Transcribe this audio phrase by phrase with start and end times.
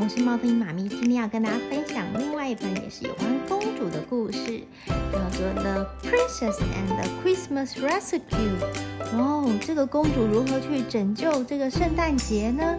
[0.00, 0.88] 我是猫头鹰妈咪。
[0.88, 8.18] 今天要跟大家分享另外一本也是有关公主的故事，叫做《The Princess and the Christmas Rescue》。
[9.16, 12.76] 哦，这个公主如何去拯救这个圣诞节呢？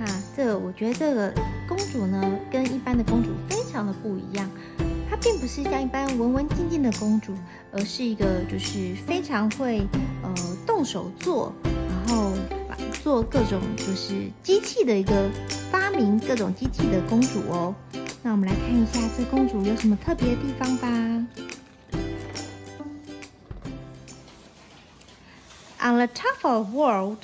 [0.00, 0.04] 啊，
[0.36, 1.32] 这个我觉得这个
[1.66, 4.50] 公主呢，跟一般的公主非常的不一样。
[5.08, 7.32] 她并不是像一般文文静静的公主，
[7.72, 9.80] 而是一个就是非常会
[10.22, 10.34] 呃
[10.66, 12.32] 动手做，然后。
[13.02, 15.28] 做各种就是机器的一个
[15.91, 17.75] 发明，各种机器的公主哦。
[18.23, 20.87] 那我们来看一下这公主有什么特别的地方吧。
[25.79, 27.19] On the tough world,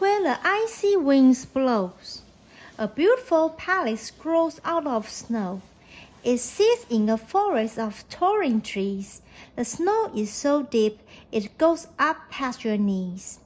[0.00, 2.22] where the icy winds blows,
[2.76, 5.60] a beautiful palace grows out of snow.
[6.24, 9.20] It sits in a forest of towering trees.
[9.54, 10.98] The snow is so deep
[11.30, 13.38] it goes up past your knees.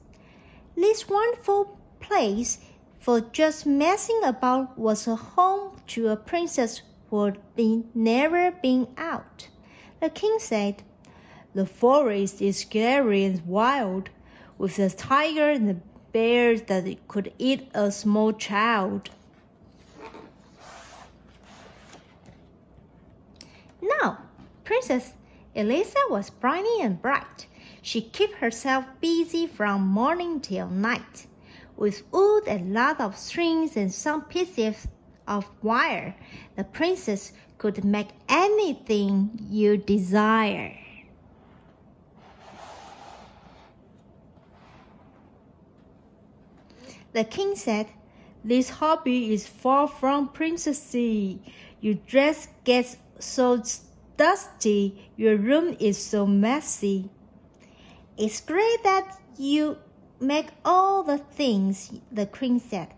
[0.75, 2.57] This wonderful place
[2.98, 8.88] for just messing about was a home to a princess who had been never been
[8.96, 9.48] out.
[10.00, 10.82] The king said,
[11.54, 14.10] The forest is scary and wild,
[14.58, 15.76] with the tiger and the
[16.12, 19.10] bear that could eat a small child.
[23.80, 24.18] Now,
[24.64, 25.12] Princess
[25.54, 27.46] Elisa was briny and bright.
[27.82, 31.26] She kept herself busy from morning till night.
[31.78, 34.88] With wood and lot of strings and some pieces
[35.28, 36.16] of wire,
[36.56, 40.76] the princess could make anything you desire.
[47.12, 47.86] The king said,
[48.42, 51.38] This hobby is far from princessy.
[51.80, 53.62] Your dress gets so
[54.16, 57.08] dusty, your room is so messy.
[58.16, 59.78] It's great that you
[60.20, 62.88] make all the things, the queen said.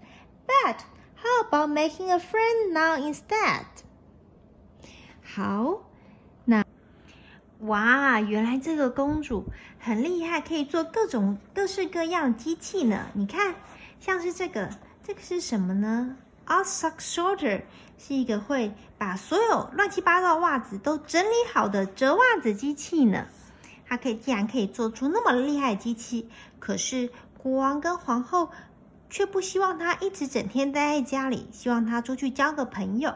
[0.47, 0.85] But
[1.17, 3.67] how about making a friend now instead?
[5.23, 5.83] 好，
[6.45, 6.65] 那
[7.61, 9.45] 哇，原来这个公主
[9.79, 13.09] 很厉害，可以做各种各式各样机器呢。
[13.15, 13.55] 你看，
[14.01, 14.71] 像是这个，
[15.07, 17.63] 这个是什么呢？A sock sorter
[17.99, 23.27] 是一个会把所有乱七八糟袜子都整理好的折袜子机器呢。
[23.91, 26.29] 它可以竟然可以做出那么厉害的机器，
[26.61, 28.51] 可是国王跟皇后
[29.11, 33.13] 却不希望他一直整天待在家里，希望他出去交个朋友。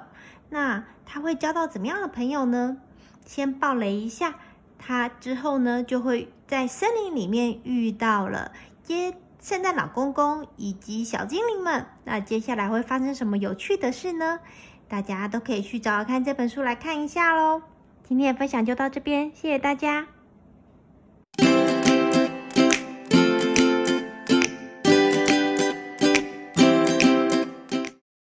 [0.51, 2.79] 那他会交到怎么样的朋友呢？
[3.25, 4.35] 先暴雷一下，
[4.77, 8.51] 他之后呢就会在森林里面遇到了
[8.89, 11.87] 耶圣诞老公公以及小精灵们。
[12.03, 14.41] 那接下来会发生什么有趣的事呢？
[14.89, 17.63] 大家都可以去找看这本书来看一下喽。
[18.03, 20.14] 今天的分享就到这边，谢谢大家。